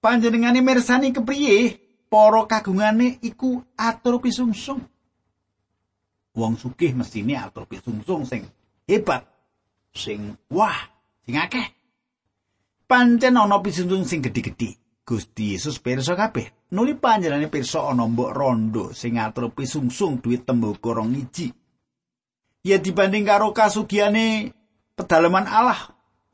Panjenengane 0.00 0.64
mirsani 0.64 1.12
kepriye 1.12 1.76
para 2.08 2.46
kagungane 2.48 3.20
iku 3.20 3.60
atur 3.76 4.22
pisungsung. 4.22 4.80
Wong 6.32 6.54
sugih 6.56 6.94
mestine 6.96 7.36
atur 7.36 7.66
pisungsung 7.68 8.24
sing 8.24 8.46
hebat, 8.88 9.26
sing 9.92 10.38
wah, 10.48 10.88
sing 11.26 11.36
akeh. 11.36 11.66
Pancen 12.88 13.36
ana 13.36 13.60
pisungsung 13.60 14.08
sing 14.08 14.24
gedhe-gedhe. 14.24 14.80
Gusti 15.04 15.58
Yesus 15.58 15.82
pirsa 15.82 16.14
kabeh. 16.14 16.70
Nuli 16.70 16.94
panjenengane 16.94 17.50
pirsa 17.50 17.82
ana 17.90 18.06
mbok 18.06 18.30
rondo 18.30 18.84
sing 18.94 19.18
ngatur 19.18 19.50
pisungsung 19.50 20.22
duit 20.22 20.46
tembaga 20.46 21.02
rong 21.02 21.18
iji. 21.18 21.50
Ya 22.62 22.78
dibanding 22.78 23.26
karo 23.26 23.50
kasugiane 23.50 24.54
pedalaman 24.94 25.48
Allah, 25.50 25.80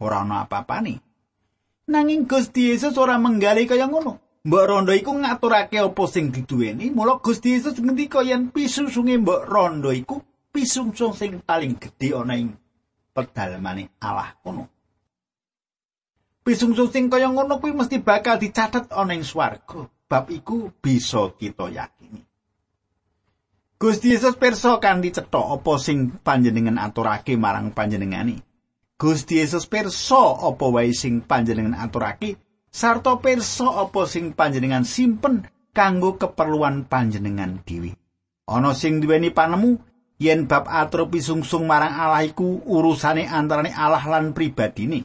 ora 0.00 0.22
ana 0.22 0.44
apa-apane. 0.44 1.00
Nanging 1.86 2.26
Gusti 2.26 2.74
Yesus 2.74 2.98
ora 2.98 3.16
menggali 3.16 3.64
kaya 3.64 3.86
ngono. 3.86 4.18
Mbok 4.46 4.64
rondo 4.66 4.94
iku 4.94 5.10
ngaturake 5.10 5.82
apa 5.82 6.04
sing 6.06 6.30
diduweni, 6.30 6.94
mula 6.94 7.18
Gusti 7.18 7.58
Yesus 7.58 7.82
ngendika 7.82 8.22
yen 8.22 8.54
pisungsunge 8.54 9.18
mbok 9.18 9.42
rondo 9.46 9.90
iku 9.90 10.22
pisungsung 10.54 11.18
sing 11.18 11.42
paling 11.42 11.74
gedhe 11.74 12.14
ana 12.14 12.38
ing 12.38 12.54
pedalamane 13.10 13.90
Allah 13.98 14.38
kono. 14.38 14.70
Pisungsung 16.46 16.94
sing 16.94 17.10
kaya 17.10 17.26
ngono 17.26 17.58
kuwi 17.58 17.74
mesti 17.74 17.98
bakal 17.98 18.38
dicatet 18.38 18.86
ana 18.94 19.18
ing 19.18 19.26
swarga. 19.26 19.90
Bab 20.06 20.30
iku 20.30 20.70
bisa 20.78 21.34
kita 21.34 21.66
yakini. 21.66 22.22
Gusti 23.82 24.14
Yesus 24.14 24.38
pirsa 24.38 24.78
kanthi 24.78 25.10
cetha 25.10 25.42
apa 25.42 25.74
sing 25.82 26.22
panjenengan 26.22 26.78
aturake 26.78 27.34
marang 27.34 27.74
panjenengani. 27.74 28.45
Gusti 28.96 29.40
Yesus 29.40 29.68
pirsa 29.68 30.40
apa 30.40 30.64
wae 30.72 30.96
sing 30.96 31.20
panjenengan 31.20 31.76
aturake 31.76 32.40
sarta 32.72 33.20
pirsa 33.20 33.84
apa 33.84 34.08
sing 34.08 34.32
panjenengan 34.32 34.88
simpen 34.88 35.44
kanggo 35.76 36.16
keperluan 36.16 36.88
panjenengan 36.88 37.60
dhewe. 37.62 37.92
Ana 38.48 38.72
sing 38.72 39.04
duweni 39.04 39.28
panemu 39.28 39.76
yen 40.16 40.48
bab 40.48 40.64
atur 40.64 41.12
pisungsung 41.12 41.68
marang 41.68 41.92
Allah 41.92 42.24
iku 42.24 42.64
urusane 42.64 43.28
antarane 43.28 43.76
Allah 43.76 44.00
lan 44.08 44.32
pribadine. 44.32 45.04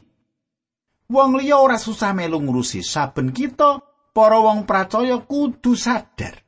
wong 1.12 1.36
liya 1.36 1.60
ora 1.60 1.76
susah 1.76 2.16
melu 2.16 2.40
ngurusi 2.40 2.80
saben 2.80 3.36
kita 3.36 3.84
para 4.16 4.40
wong 4.40 4.64
percaya 4.64 5.20
kudu 5.20 5.76
sadar 5.76 6.40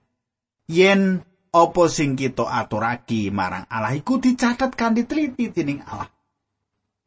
yen 0.73 1.21
apa 1.53 1.85
sing 1.93 2.17
kita 2.17 2.49
aturake 2.49 3.29
marang 3.29 3.69
Allah 3.69 3.93
iku 3.93 4.17
dicatet 4.17 4.73
kanthi 4.73 5.05
teliti 5.05 5.53
dening 5.53 5.85
Allah 5.85 6.09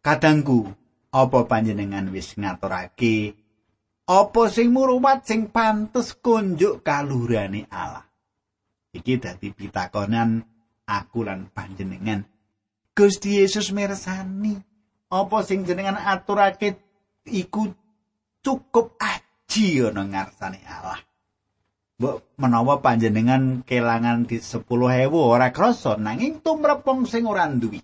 kadangku 0.07 0.71
apa 1.11 1.43
panjenengan 1.43 2.07
wis 2.15 2.39
ngaturake? 2.39 3.35
Apa 4.07 4.47
sing 4.47 4.71
muruwat 4.71 5.27
sing 5.27 5.51
pantes 5.51 6.15
kunjuk 6.15 6.79
kalurane 6.79 7.67
Allah? 7.67 8.07
Iki 8.95 9.19
dadi 9.19 9.51
pitakonan 9.51 10.47
aku 10.87 11.27
lan 11.27 11.51
panjenengan. 11.51 12.23
Gusti 12.95 13.43
Yesus 13.43 13.75
mirsani 13.75 14.55
apa 15.11 15.43
sing 15.43 15.67
jenengan 15.67 15.99
aturake 15.99 16.79
iku 17.27 17.67
cukup 18.39 18.95
aji 18.95 19.91
ana 19.91 20.07
ngarsane 20.07 20.63
Allah. 20.63 21.03
Mbok 21.99 22.39
menawa 22.39 22.79
panjenengan 22.79 23.67
kelangan 23.67 24.23
di 24.23 24.39
10.000 24.39 24.63
ora 25.11 25.51
krasa 25.51 25.99
nanging 25.99 26.39
tumrepong 26.39 27.03
sing 27.03 27.27
ora 27.27 27.43
duwi 27.51 27.83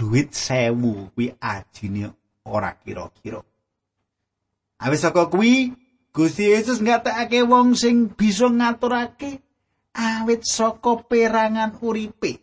duit 0.00 0.32
1000 0.32 1.12
kuwi 1.12 1.36
ajine 1.36 2.08
ora 2.48 2.72
kira-kira 2.80 3.44
Awis 4.80 5.04
saka 5.04 5.28
kuwi 5.28 5.76
Gusti 6.16 6.48
Yesus 6.48 6.80
ngatakake 6.80 7.44
wong 7.44 7.76
sing 7.76 8.08
bisa 8.08 8.48
ngaturake 8.48 9.44
awit 9.92 10.48
saka 10.48 11.04
perangan 11.04 11.76
uripe 11.84 12.40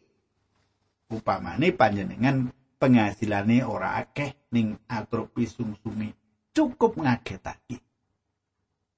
upamane 1.10 1.74
panjenengan 1.74 2.54
penghasilane 2.78 3.66
ora 3.66 3.98
akeh 4.06 4.38
ning 4.54 4.78
atur 4.86 5.26
pisungsunge 5.34 6.14
cukup 6.54 7.02
ngagetake 7.02 7.82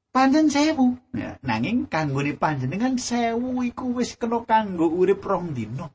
Panjen 0.09 0.49
sewu. 0.49 0.97
Ya, 1.13 1.37
nanging 1.45 1.85
kanggone 1.85 2.33
panjenengan 2.33 2.97
sewu 2.97 3.61
iku 3.61 3.93
wis 3.93 4.17
kena 4.17 4.41
kanggo 4.41 4.89
urip 4.89 5.21
rong 5.21 5.53
dina. 5.53 5.85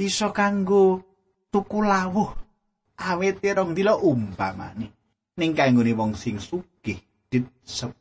Iso 0.00 0.32
kanggo 0.32 1.07
tuku 1.48 1.80
lawuh 1.80 2.30
awet 2.98 3.40
rong 3.56 3.72
dina 3.72 3.96
umpamane. 3.96 4.92
Ning 5.38 5.54
kanggone 5.54 5.94
wong 5.94 6.12
sing 6.18 6.42
sugih 6.42 6.98
dit 7.30 7.46
10.000 7.62 7.94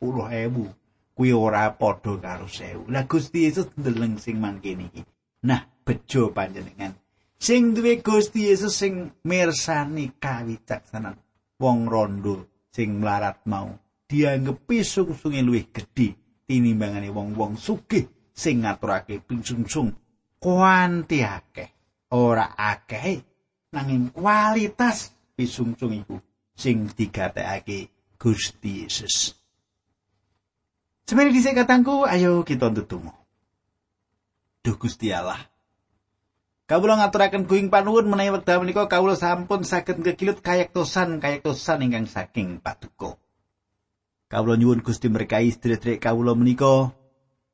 kuwi 1.13 1.31
ora 1.33 1.69
padha 1.73 2.17
karo 2.17 2.49
sewu. 2.49 2.89
Lah 2.89 3.05
Gusti 3.05 3.45
Yesus 3.45 3.69
ndeleng 3.77 4.17
sing 4.17 4.41
mangkene 4.41 4.89
iki. 4.89 5.01
Nah, 5.45 5.61
bejo 5.85 6.33
panjenengan. 6.33 6.97
Sing 7.37 7.77
duwe 7.77 8.01
Gusti 8.01 8.49
Yesus 8.49 8.73
sing 8.73 9.13
mirsani 9.21 10.17
kawicaksanan 10.17 11.17
wong 11.61 11.85
rondo 11.85 12.65
sing 12.73 13.01
mlarat 13.01 13.45
mau 13.45 13.69
dianggepi 14.09 14.81
sung-sunge 14.81 15.41
luwih 15.45 15.69
gedhe 15.69 16.17
tinimbangane 16.45 17.09
wong-wong 17.13 17.57
sugih 17.57 18.05
sing 18.33 18.65
ngaturake 18.65 19.21
pingsungsung 19.21 19.93
kuanti 20.37 21.25
akeh 21.25 21.69
ora 22.13 22.53
akeh 22.53 23.36
nanging 23.77 24.09
kualitas 24.09 25.13
pisungsung 25.37 25.93
iku 25.93 26.17
sing 26.57 26.89
digatekake 26.89 27.93
Gusti 28.17 28.81
Yesus. 28.81 29.37
Sebenarnya 31.05 31.37
kisah 31.37 31.53
katangku, 31.53 32.03
ayo 32.09 32.41
kita 32.41 32.73
ndedonga. 32.73 33.13
Duh 34.65 34.75
Gusti 34.75 35.13
Allah. 35.13 35.39
Kawula 36.67 36.99
ngaturaken 36.99 37.47
kuing 37.47 37.71
panuwun 37.71 38.11
menawi 38.11 38.35
wekdal 38.35 38.59
menika 38.59 38.91
kawula 38.91 39.15
sampun 39.15 39.63
saged 39.63 40.03
ngekilut 40.03 40.43
kayektosan 40.43 41.23
kayektosan 41.23 41.79
ingkang 41.87 42.11
saking 42.11 42.59
paduka. 42.59 43.15
Kawula 44.27 44.59
nyuwun 44.59 44.83
Gusti 44.83 45.07
berkahi 45.07 45.55
sedherek 45.55 46.03
kawula 46.03 46.35
menika 46.35 46.91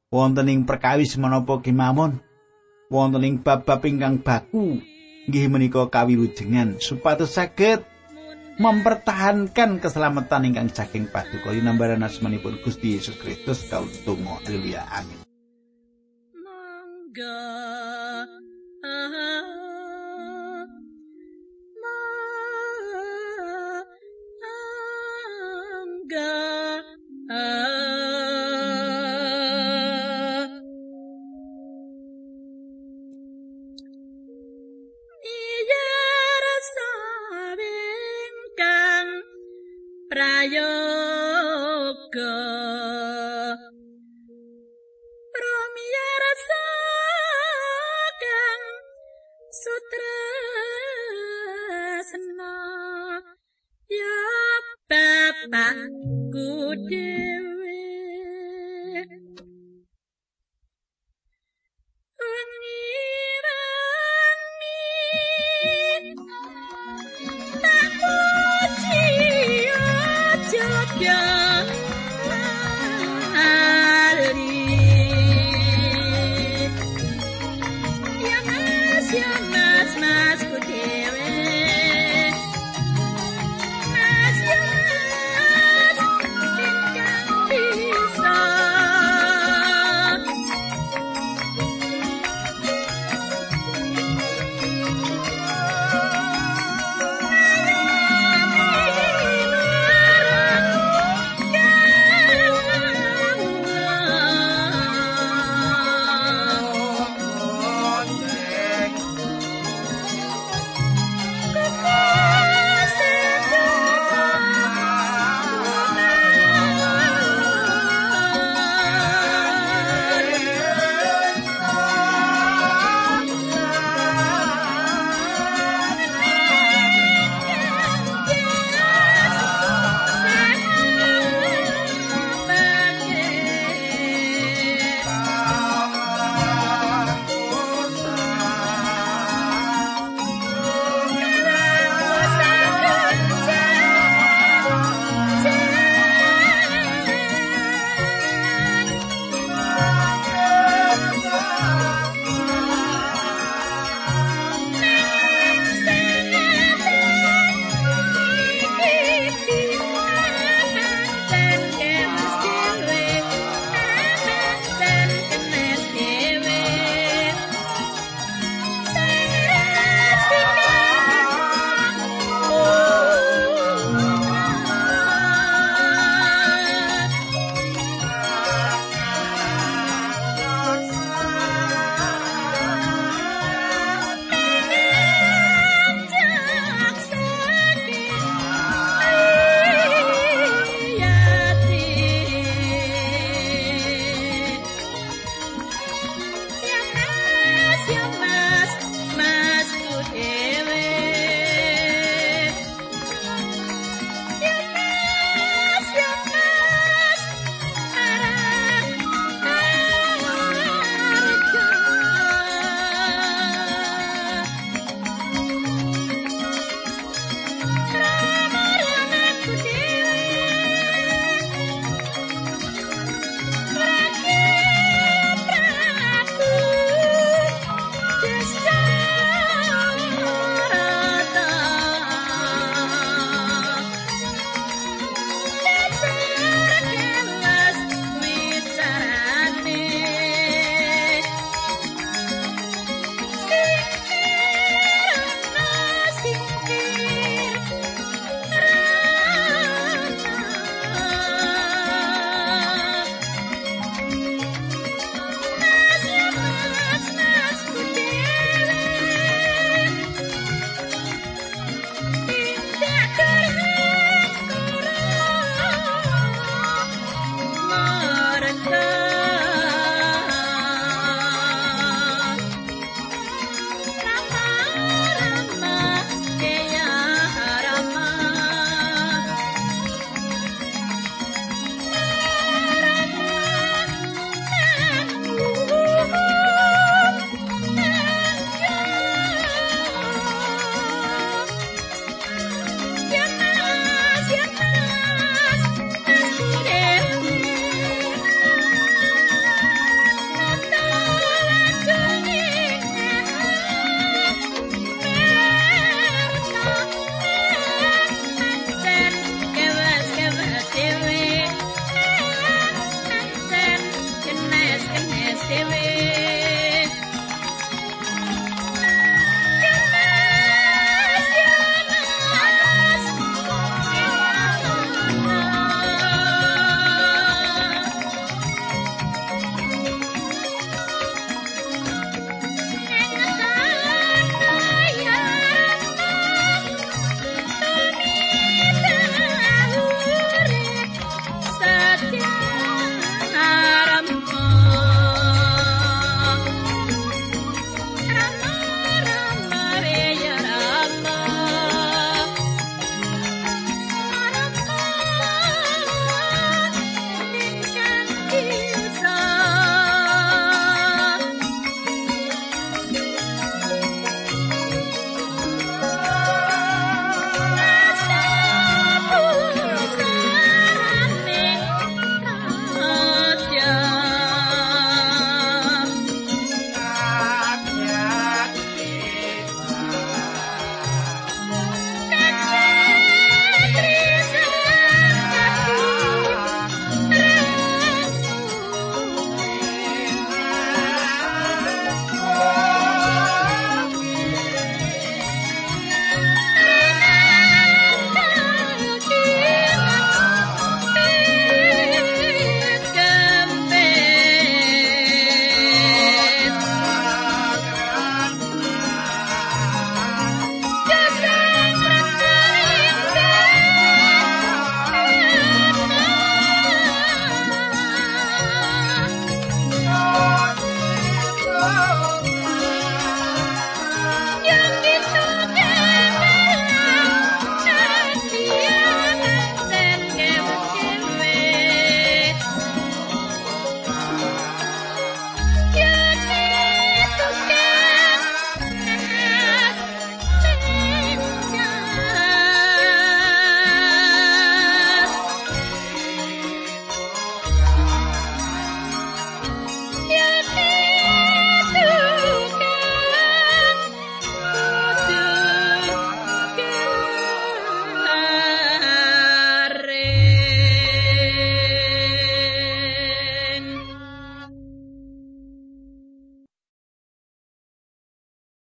wonten 0.10 0.50
ing 0.50 0.66
perkawis 0.66 1.14
menapa 1.22 1.62
kemawon 1.62 2.18
wonten 2.90 3.22
ing 3.22 3.36
bab-bab 3.46 3.86
ingkang 3.86 4.18
baku 4.26 4.82
nggih 5.28 5.48
menika 5.48 5.88
kawilujengan 5.88 6.84
supados 6.84 7.36
saged 7.36 7.84
mempertahankan 8.62 9.82
keselamatan 9.82 10.54
ingkang 10.54 10.70
saking 10.70 11.10
paduka 11.10 11.50
yunambaran 11.50 12.06
asmanipun 12.06 12.62
Gusti 12.62 12.94
Yesus 13.00 13.18
Kristus. 13.18 13.66
Kawula 13.66 14.38
haleluya 14.46 14.86
amin. 14.94 15.26
Mangga 16.38 17.42